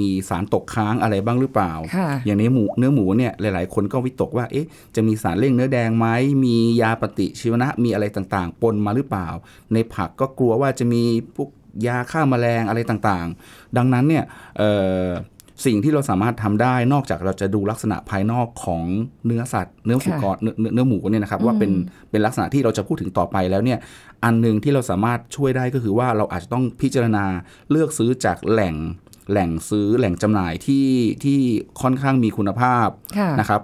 [0.00, 6.06] มีสารตกค้างอะไรบ้างหรือเปล่าค่ะอย่างนี้หมูเนื้อหมูเนี่ยหลาย ๆ คนก็วิตกว่าเอ๊ะจะมีสารเร่งเนื้อแดงไหม
[6.44, 9.28] มียาปฏิชีวนะมีอะไรต่างๆ ปนมาหรือเปล่า
[9.72, 11.02] ในผักก็กลัวว่าจะมี
[11.36, 11.50] พวก
[11.86, 14.24] ยาฆ่าแมลงอะไรต่างๆ ดังนั้นเนี่ย
[14.58, 14.70] เอ่
[15.04, 15.06] อ
[15.66, 18.84] สิ่งที่เราสามารถทำได้นอกจากเราจะดูลักษณะภายนอกของ
[19.26, 21.72] เนื้อสัตว์ เนื้อสุกรเนื้อเนื้อเนื้อหมูเนี่ยนะครับว่าเป็น
[22.10, 23.78] เป็นลักษณะที่เราจะพูดถึงต่อไปแล้วเนี่ย
[24.24, 27.24] อันหนึ่งที่เราสามารถช่วยได้ก็คือว่าเราอาจจะต้องพิจารณา
[27.70, 28.74] เลือกซื้อจากแหล่ง
[29.30, 30.86] แหล่งซื้อแหล่งจำหน่ายที่
[31.24, 31.38] ที่
[31.82, 33.60] ค่อนข้างมีคุณภาพค่ะนะครับ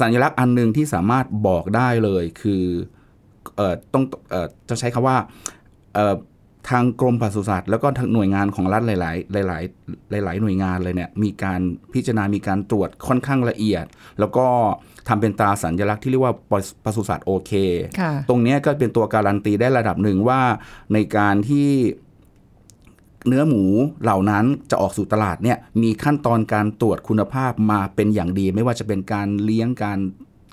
[0.00, 2.62] สัญลักษณ์อันหนึ่งที่สามารถบอกได้เลยคือ
[3.56, 5.16] เอ่อต้องเอ่อจะใช้คำว่า
[5.94, 6.14] เอ่อ
[6.70, 11.60] ทางกรมปศุสัตว์แล้วก็ทางหน่วยงานของรัฐหลาย ๆ หลาย ๆ หลาย ๆ หน่วยงานเลยเนี่ยมีการ
[11.92, 13.84] พิจารณา มีการตรวจค่อนข้างละเอียด
[14.18, 14.46] แล้วก็
[15.08, 16.34] ทำเป็นตราสัญลักษณ์ที่เรียกว่า
[16.84, 17.52] ปศุสัตว์โอเค
[18.28, 20.40] ตรงนี้ก็เป็นตัวการันตีได้ระดับหนึ่งว่า
[20.92, 21.68] ในการที่
[23.28, 23.64] เนื้อหมู
[24.02, 29.98] เหล่านั้นจะออกสู่ตลาดเนี่ยมีขั้นตอนการตรวจคุณภาพมาเป็นอย่างดี ไม่ว่าจะเป็นการเลี้ยงการ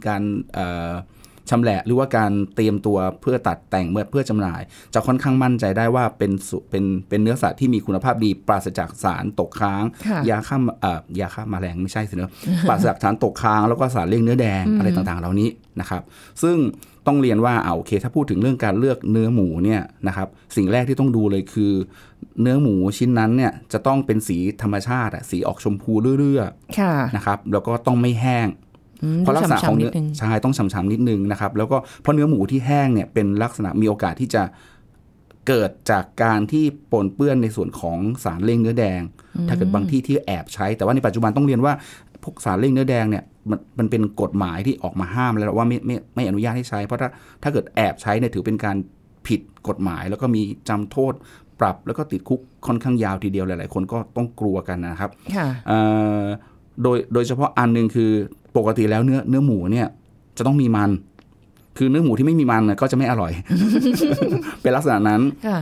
[0.07, 0.23] การ
[0.53, 4.61] เชำแหละหรือว่าการเตรียมตัวเพื่อตัดแต่งเมื่อเพื่อจำหน่าย
[4.93, 12.31] จะค่อนข้างมั่นใจได้ว่าเป็นสุเป็นเป็นเนื้อสัตว์ที่มีคุณภาพดี ปราศจากสารตกค้างค่ะยาฆ่าเอ่อยาฆ่าแมลงไม่ใช่สิเนอะ
[12.69, 16.01] ปราศจากสารตกค้างแล้วก็สารเลี่ยงเนื้อแดงอะไรต่างๆ เหล่านี้นะครับ
[16.43, 16.57] ซึ่ง
[17.07, 21.73] ต้องเรียนว่าเอาโอเค ถ้าพูดถึงเรื่องการเลือกเนื้อหมูเนี่ยนะครับสิ่งแรกที่ต้องดูเลยคือ
[22.41, 26.47] เนื้อหมูชิ้นนั้นเนี่ยจะต้องเป็นสีธรรมชาติอะสีออกชมพูเรื่อย
[26.79, 28.62] ค่ะๆนะครับแล้วก็ต้องไม่แห้งอืม
[29.19, 34.43] เพราะลักษณะของเนื้อฉ่ำๆนิดนึงใช่ต้องฉ่ำๆนิดนึงนะครับแล้วก็เพราะเนื้อหมูที่แห้งเนี่ยเป็นลักษณะมีโอกาสที่จะ
[35.47, 39.01] เกิดจากการที่ปนเปื้อนในส่วนของสารเร่งเนื้อแดง
[39.47, 41.73] ถ้าเกิดบางที่ที่แอบใช้ แต่ว่าในปัจจุบันต้องเรียนว่า
[42.23, 47.09] พวกสารเร่งเนื้อแดงเนี่ยมันมันเป็นกฎหมายที่ออกมาห้ามแล้วว่าไม่ไม่ไม่อนุญาตให้ใช้ เพราะถ้า
[47.43, 48.77] ถ้าเกิดแอบใช้เนี่ยถือเป็นการ
[49.27, 51.13] ผิดกฎหมาย แล้วก็มีจำโทษ
[51.59, 55.79] ปรับแล้วก็ติดคุกค่อนข้างยาวทีเดียวหลาย ๆ คนก็ต้องกลัวกันนะครับค่ะเอ่
[56.21, 56.23] อ
[56.83, 58.11] โดยโดยเฉพาะอันหนึ่งคือ
[58.57, 59.87] ปกติแล้วเนื้อเนื้อหมูเนี่ย
[60.37, 60.91] จะต้องมีมัน
[61.77, 63.31] คือเนื้อหมูที่ไม่มีมันน่ะก็จะไม่อร่อย
[64.61, 65.59] เป็นลักษณะนั้นค่ะ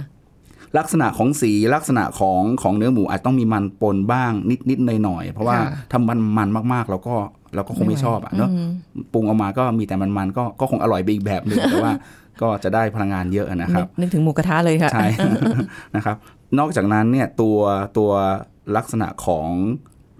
[0.77, 7.15] ลักษณะของสีลักษณะของของเนื้อหมูอาจต้องมีมันปนบ้างนิดนิดหน่อยหน่อยๆเพราะว่าค่ะถ้ามันมันมากๆเราก็
[7.55, 8.69] เราก็คงไม่ชอบอะเนาะอืม
[9.13, 11.93] ปรุงออกมาก็มีแต่มันมันๆก็ก็คงอร่อยไปอีกแบบหนึ่งแต่ว่า
[12.41, 15.07] ก็จะได้พลังงานเยอะนะครับนึกนึกถึงหมูกระทะเลยค่ะใช่
[15.95, 16.15] นะครับ
[16.59, 17.57] นอกจากนั้นเนี่ยตัว
[17.97, 18.11] ตัว
[18.75, 19.47] ลักษณะของ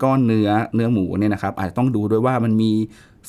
[0.04, 2.72] ก้อนเนื้อเนื้อหมูเนี่ยนะครับ อาจจะต้องดูด้วยว่ามันมี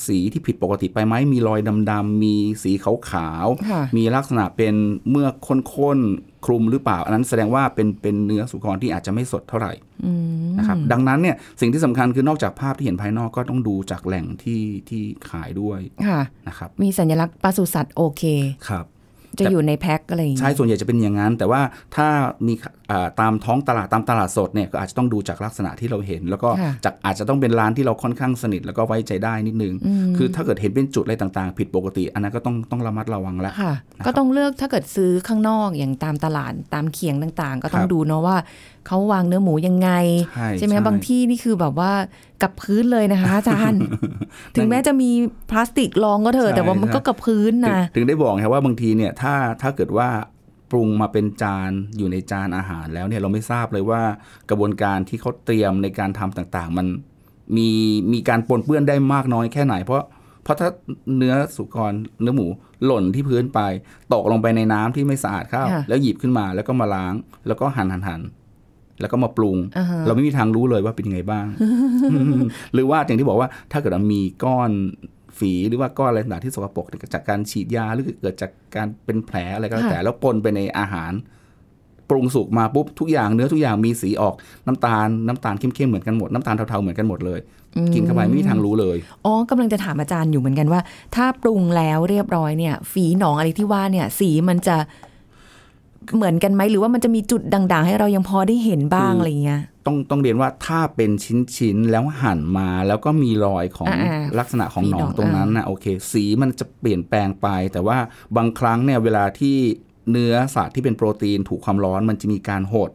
[0.07, 4.75] สีที่ผิดปกติไปไหมมีรอยดำๆมีสีขาวค่ะๆมีลักษณะเป็น
[5.11, 9.73] เมือกข้นๆคลุมหรือเปล่า อันนั้นแสดงว่าเป็นเป็นเนื้อสุกรที่อาจจะไม่สดเท่าไหร่
[10.05, 10.13] อื
[10.45, 18.23] มนะครับดังนั้นเนี่ยสิ่งที่สำคัญคือนอกจากภาพที่เห็นภายนอกก็ต้องดูจากแหล่งที่ที่ขายด้วยค่ะนะครับมีสัญลักษณ์ปศุสัตว์โอเค
[18.69, 18.85] ครับ
[19.39, 21.61] จะอยู่ในแพ็คอะไรอย่างใช่เงี้ยส่วนใหญ่จะเป็นอย่างนั้น แต่ว่า
[21.97, 22.09] ถ้า
[22.47, 22.55] มี
[22.91, 38.37] อ่าตามท้องตลาดตามตลาดสดเนี่ยก็อาจจะต้องดูจากลักษณะที่เราเห็น แล้วก็ค่ะจากอาจจะต้องเป็นร้านที่เราค่อนข้างสนิทแล้วก็ไว้ใจได้นิดนึงอืมคือถ้าเกิดเห็นเป็นจุดอะไรต่างๆ ผิดปกติ อันนั้นก็ต้องต้องระมัดระวังแล้วค่ะนะครับก็ต้องเลือกถ้าเกิดซื้อข้างนอกอย่างตามตลาดตามเขียงต่างๆ ก็ต้อคงรับดูเนาะว่า
[38.87, 39.91] เขาวางเนื้อหมูยังไง
[40.35, 41.93] ใช่ใช่ไหมใช่บางที่นี่คือแบบว่า
[42.43, 43.81] กับพื้นเลยนะคะอาจารย์
[44.57, 45.11] ถึงแม้จะมี
[45.51, 50.09] พลาสติกรองก็เถอะใช่แต่ว่ามันก็กับพื้นถึงนะถึงได้บอกไงว่าบางทีเนี่ยถ้าถ้าเกิดว่า
[50.71, 54.03] ปรุงมาเป็นจานอยู่ในจานอาหารแล้วเนี่ยเราไม่ทราบเลยว่า
[54.51, 56.87] กระบวนการที่เขาเตรียมในการทำต่างๆ มัน
[57.57, 57.69] มี
[58.13, 60.03] มีการปนเปื้อนได้มากน้อยแค่ไหน เพราะ
[60.45, 60.69] เพราะถ้า
[61.17, 61.93] เนื้อสุกร
[62.23, 62.47] เนื้อหมู
[62.85, 63.61] หล่นที่พื้นไป
[64.13, 67.15] ตกลงไปในน้ำที่ไม่สะอาดเข้าค่ะแล้วหยิบขึ้นมาแล้วก็มาล้าง
[67.47, 68.21] แล้วก็หั่นหั่นหั่น
[69.03, 71.47] แล้วก็มาปรุงอ่าฮะเราไม่มีทางรู้เลยว่าเป็นยังไงบ้าง
[72.75, 74.71] หรือว่าอย่างที่บอกว่าถ้าเกิดว่ามีก้อน
[75.39, 81.13] ฝีหรือว่าก้อนอะไรต่างๆที่สกปรกจากการฉีดยาหรือเกิดจากการเป็นแผลอะไรก็แล้วแต่แล้วปนไปในอาหาร
[82.11, 84.35] ปรุงสุกมาปุ๊บทุกอย่างเนื้อทุกอย่างมีสีออก
[84.67, 87.41] น้ำตาลน้ำตาลเข้มๆเหมือนกันหมดน้ำตาลเทาๆเหมือนกันหมดเลย
[87.95, 90.81] กินเข้าไปไม่มีทางรู้เลยอ๋อกำลังจะถามอาจารย์อยู่เหมือนกันว่า
[91.15, 94.77] ถ้าปรุงแล้วเรียบร้อยเนี่ย ฝีหนองอะไรที่ว่าเนี่ย สีมันจะ
[96.17, 101.11] เหมือนกันไหมหรือว่ามันจะมีจุดด่างๆ ให้เรายังพอได้เห็นบ้างคือออะไรเงี้ยต้องต้องเรียนว่าถ้าเป็น
[101.57, 107.99] ชิ้นๆแล้วหั่นมาแล้วก็มีรอยของอ่าๆลักษณะของหนอมีหนงองตรงนั้นนะโอเค สีมันจะเปลี่ยนแปลงไป แต่ว่า
[108.37, 109.57] บางครั้งเนี่ยเวลาที่
[110.11, 112.91] เนื้อสัตว์ที่เป็นโปรตีนถูกความร้อนมันจะมีการหด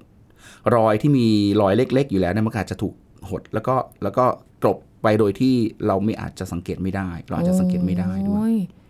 [0.75, 1.27] รอยที่มี
[1.61, 2.93] รอยเล็ก ๆ อยู่แล้วเนี่ยมันก็อาจจะถูก
[3.29, 4.25] หดแล้วก็แล้วก็
[4.63, 5.55] กลบไปโดยที่
[5.87, 8.86] เราไม่อาจจะสังเกตไม่ได้ เราอาจจะสังเกตไม่ได้ด้วยโอ้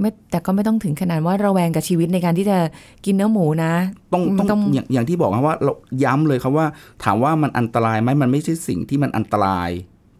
[0.00, 2.58] ไม่แต่ก็ไม่ต้องถึงขนาดว่าระแวงกับชีวิตในการที่จะ
[3.04, 3.72] กินเนื้อหมูนะ
[4.12, 5.72] ต้องมันต้องต้องอย่างอย่างที่บอกนะว่าเรา
[6.04, 6.66] ย้ำเลยครับว่า
[7.04, 9.70] ถามว่ามันอันตรายไหมมันไม่ใช่สิ่งที่มันอันตราย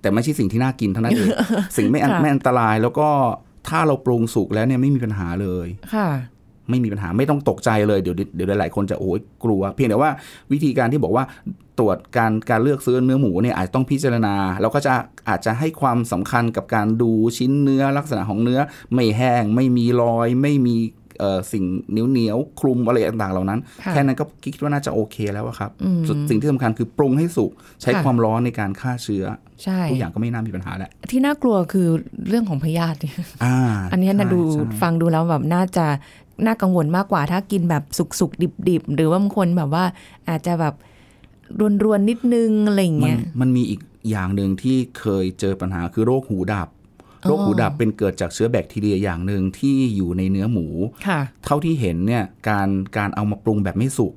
[0.00, 1.28] แต่ไม่ใช่สิ่งที่น่ากินเท่านั้นเอง
[1.76, 3.08] สิ่งไม่อันค่ะไม่อันตรายแล้วก็
[3.68, 6.08] ถ้าเราปรุงสุกแล้วเนี่ยไม่มีปัญหาเลย ค่ะ
[6.70, 10.10] ไม่มีปัญหาไม่ต้องตกใจเลยเดี๋ยวเดี๋ยวหลายๆคนจะโอ้ยกลัว เพียงแต่ว่า
[10.52, 11.24] วิธีการที่บอกว่า
[11.78, 14.92] ตรวจการการเลือกซื้อเนื้อหมูเนี่ยอาจจะต้องพิจารณาเราก็จะ
[15.28, 18.60] อาจจะให้ความสำคัญกับการดูชิ้นเนื้อลักษณะของเนื้อ
[18.94, 20.76] ไม่แห้งไม่มีรอย ไม่มี
[21.52, 27.50] สิ่งเหนียวเหนียวๆคลุมอะไรต่างๆเหล่านั้นค่ะแค่นั้นก็คิดว่าน่าจะโอเคแล้วอะครับอืมส่วนสิ่งที่สำคัญคือปรุงให้สุก
[27.82, 29.24] ใช้ค่ะความร้อนในการฆ่าเชื้อ
[29.62, 31.88] ใช่ทุกอย่างก็ไม่น่ามีปัญหาแหละที่น่ากลัวคือ
[32.28, 33.56] เรื่องของพยาธิเนี่ยอ่า
[33.92, 35.86] อันเนี้ยนะใช่ดูใช่ฟังดูแล้วแบบน่าจะ
[36.46, 39.84] น่ากังวลมากกว่าถ้ากินแบบสุกๆดิบๆ หรือว่าบางคนแบบว่า
[40.28, 40.74] อาจจะแบบ
[41.84, 46.75] รวนๆนิดนึงอะไรอย่างมัเงี้นยมันมีอีกอย่างหนึ่งที่เคยเจอปัญหาคือโรคหูดับอ๋อ
[47.24, 50.66] โรคหูดับเป็นเกิดจากเชื้อแบคทีเรียอย่างหนึ่งที่อยู่ในเนื้อหมู
[51.06, 54.12] ค่ะเท่าที่เห็นเนี่ยการการเอามาปรุงแบบไม่สุก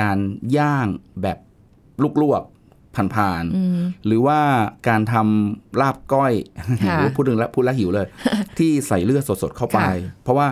[0.00, 0.18] การ
[0.56, 0.86] ย่าง
[1.22, 1.38] แบบ
[2.22, 4.40] ลวกๆผ่านอืมๆหรือว่า
[4.88, 6.32] การทำลาบก้อย
[6.82, 8.06] ค่ะพูดถึงแล้วพูดแล้วหิวเลย
[8.58, 10.46] ที่ใส่เลือดสดๆเข้าไปค่ะเพราะว่า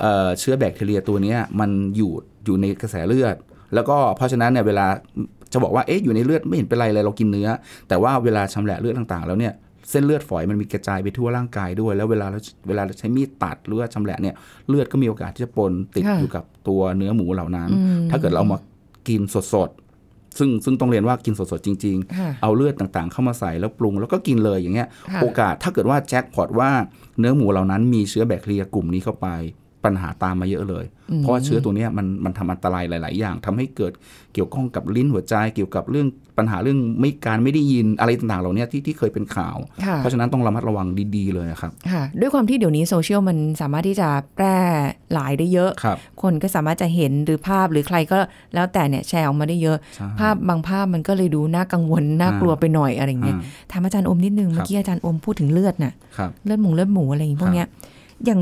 [0.00, 2.12] เอ่อเชื้อแบคทีเรียตัวเนี้ยมันอยู่
[2.44, 3.36] อยู่ในกระแสเลือด
[3.74, 4.86] แล้วก็เพราะฉะนั้นเนี่ยเวลา
[5.52, 7.48] จะบอกว่าเอ๊ะอยู่ในเลือดไม่เห็นเป็นไรเลยเรากินเนื้อ
[7.88, 9.52] แต่ว่าเวลาชำแหละเลือดต่างๆ แล้วเนี่ย
[9.92, 14.34] เส้นเลือดฝอยมันมีกระจายไปทั่วร่างกายด้วย แล้วเวลาเราเวลาเราใช้มีดตัดหรือว่าชำแหละเนี่ย
[14.68, 18.58] เลือดก็มีโอกาสที่จะปนติดค่ะอยู่กับตัวเนื้อหมูเหล่านั้นอืมถ้าเกิดเราเอามา
[19.08, 19.22] กิน
[19.54, 26.70] สดๆซึ่งซึ่งต้องเรียนว่ากินสดๆจริงค่ะๆเอาเลือดต่างๆ เข้ามาใส่แล้วปรุงแล้วก็กินเลยอย่างเงี้ยค่ะโอกาสถ้าเกิดว่าแจ็คพอตว่า
[27.18, 29.28] เนื้อหมูเหล่านั้นมีเชื้อแบคทีเรียกลุ่มนี้เข้าไป
[29.84, 30.84] ปัญหาตามมาเยอะเลย
[31.18, 33.92] เพราะว่าเชื้อตัวเนี้ยมันมันทำอันตรายหลาย ๆ อย่างทำให้เกิด
[34.34, 44.56] เกี่ยวข้องกับลิ้นหัวใจ เกี่ยวกับเรื่องปัญหาเรื่องไม่การไม่ได้ยินอะไรต่างๆเหล่านี้ที่ที่เคยเป็นข่าวค่ะเพราะฉะนั้นต้องระมัดระวังดีๆเลยครับค่ะด้วยความที่เดี๋ยวนี้โซเชียลมันสามารถที่จะแพร่
[45.12, 48.18] หลายได้เยอะครับคนก็สามารถจะเห็นหรือภาพหรือใครก็
[48.54, 57.66] แล้วแต่เนี่ยแชร์ออกมาได้เยอะใช่ภาพบางภาพมันก็เลยดูน่ากังวลน่ากลัวไปหน่อยอะไรเงี้ยอ่าถามอาจารย์อมนิดนึงครับเมื่อกี้อาจารย์อมพูดถึงเลือดน่ะครับเลือดหมูเลือดหมูอะไรอย่างงี้พวกเนี้ย
[58.26, 58.40] อย่าง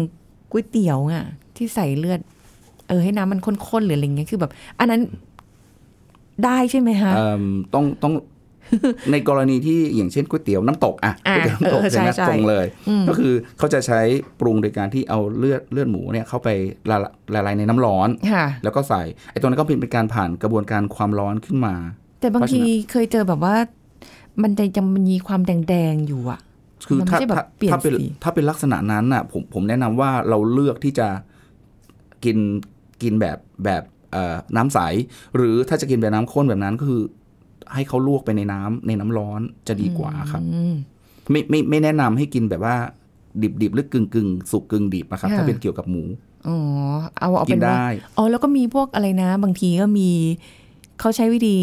[0.50, 1.24] ก๋วยเตี๋ยวอะ
[1.56, 2.20] ที่ใส่เลือด
[2.88, 5.00] เออให้น้ำมันข้นๆหรืออะไรเงี้ยคือแบบ อันนั้น
[6.44, 8.14] ได้ใช่ไหมคะเอิ่มต้องต้อง
[9.12, 14.00] ในกรณีที่อย่างเช่นก๋วยเตี๋ยวน้ำตกอะอ่าก๋วยเตี๋ยวน้ำตกเออใช่ไหมใช่ใช่ตรงเลยอืมก็คือเขาจะใช้
[14.40, 16.48] ปรุงโดยการที่เอาเลือดเลือดหมูเนี่ยเข้าไป
[16.90, 16.96] ละ
[17.34, 21.74] ละลายในน้ำร้อนค่ะแล้วก็ใส่ไอ้ตัวนั้นก็เป็นการผ่านกระบวนการความร้อนขึ้นมา
[22.20, 23.56] แต่บางเพราะฉะทีนั้นเคยเจอแบบว่า
[24.42, 26.40] มันจะยังมีความแดงๆอยู่อะ
[26.88, 31.08] คือมันไม่ถ้าใช่แบบถ้าเปลี่ยนถ้าเป็นสีถ้าเป็นลักษณะนั้นน่ะผมผมแนะนำว่าเราเลือกที่จะ
[32.24, 32.38] กิน
[33.02, 34.78] กินแบบแบบเอ่อน้ำใส
[35.36, 37.02] หรือถ้าจะกินแบบน้ำข้นแบบนั้นก็คือ
[37.74, 40.74] ให้เขาลวกไปในน้ำในน้ำร้อนจะดีกว่าครับอืม
[41.30, 42.76] ไม่ไม่ไม่แนะนำให้กินแบบว่า
[43.42, 46.02] ดิบดิบหรือกึ่งกึ่งสุกกึ่งดิบนะครับค่ะถ้าเป็นเกี่ยวกับหมู
[46.46, 46.56] อ๋อ
[47.18, 50.08] เอาเอากิเป็นนว่าได้อ๋อแล้วก็มีพวกอะไรนะ บางทีก็มี
[51.00, 51.56] เขาใช้วิธี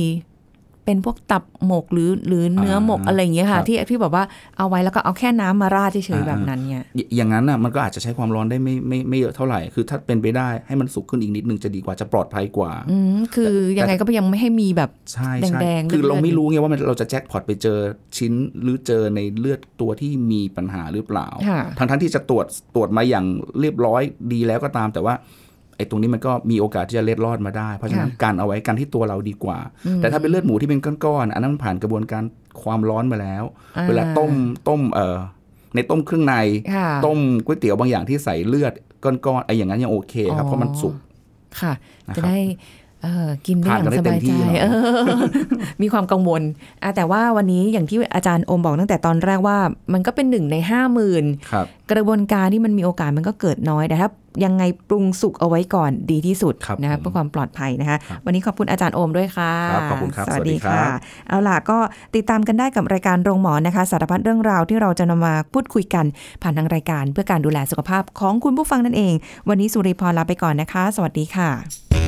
[0.88, 4.24] เป็นพวกตับหมกหรือหรือเนื้อหมกอ่าอะไรอย่างเงี้ยครัค่ะบที่ที่แบบว่า
[4.58, 17.78] เอาไว้แล้วก็เอาแค่น้ำมาราดเฉยๆอ่าแบบนั้นเนี่ยออย่างนั้นน่ะมันก็อาจจะใช้ความร้อนได้ไม่ไม่ไม่เยอะเท่าไหร่คือถ้าเป็นไปได้ให้มันสุกขึ้นอีกนิดนึงจะดีกว่าจะปลอดภัยกว่าอืมคือยังไงก็ยังไม่ให้มีแบบใช่ใช่แดงๆคือเราเลือดๆไม่รู้ไงว่ามันเราจะแจ็คพอตไปเจอ
[18.18, 22.46] ชิ้นหรือเจอในเลือดตัวที่มีปัญหาหรือเปล่าค่ะทั้งทั้งที่จะตรวจ
[22.76, 23.26] ตรวจมาอย่าง
[23.60, 24.02] เรียบร้อย
[24.34, 25.16] ดีแล้วก็ตามแต่ว่า
[25.78, 29.58] ไอ้ตรงนี้มันก็มีโอกาสที่จะเล็ดรอดมาได้ เพราะฉะนั้นค่ะการเอาไว้กันที่ตัวเราดีกว่า
[29.98, 32.24] แต่ถ้าเป็นเลือดหมูที่เป็นก้อนๆอันนั้นมันผ่านกระบวนการ
[32.64, 33.44] ความร้อนมาแล้ว
[33.78, 34.32] อ่าเวลาต้ม
[34.68, 35.18] ต้มเอ่อ
[35.76, 36.36] ในต้มเครื่องใน
[36.76, 40.96] ค่ะต้มก๋วยเตี๋ยวบางอย่างที่ใส่เลือดก้อนๆไอ้อย่างนั้นยังโอเคครับเพราะมันสุก
[41.62, 41.74] ค่ะ
[42.08, 42.38] นะครับจะได้
[42.87, 45.22] เออกินได้อทานกัย่านงได้สบายเต็มที่ใจเนอะเออ
[45.82, 46.42] มีความกังวล
[46.84, 49.58] อะแต่ว่าวันนี้อย่างที่อาจารย์โอมบอกตั้งแต่ตอนแรกว่า
[49.94, 54.10] มันก็เป็นหนึ่งในห้าหมื่นครับกระบวนการที่มันมีโอกาสมันก็เกิดน้อยแต่ถ้า
[54.46, 60.96] ยังไงปรุงสุกเอาไว้ก่อนดีที่สุดครับนะคะผมเพื่อความปลอดภัยนะคะครับวันนี้ขอบคุณอาจารย์โอมด้วยค่ะครับขอบคุณครับสวัสสวัสดีดีครับค่ะ
[61.28, 61.78] เอาล่ะก็
[62.16, 66.06] ติดตามกันได้กับรายการโรงหมอนะคะ สารพัดเรื่องราวที่เราจะนำมาพูดคุยกัน
[66.42, 69.14] ผ่านทางรายการ เพื่อการดูแลสุขภาพของคุณผู้ฟังนั่นเอง
[69.50, 72.07] วันนี้สุริพรลาไปก่อนนะคะ สวัสดีค่ะ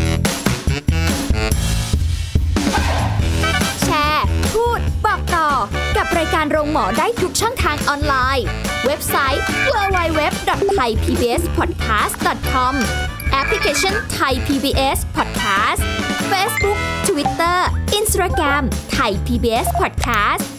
[3.84, 5.50] แชร์ พูด บอกต่อ
[5.98, 8.46] กับรายการโรงหมอได้ทุกช่องทางออนไลน์
[8.86, 12.74] เว็บไซต์ www.thaipbspodcast.com
[13.32, 15.82] แอปพลิเคชัน Thai PBS Podcast
[16.32, 17.58] Facebook Twitter
[18.00, 18.64] Instagram
[18.98, 20.59] Thai PBS Podcast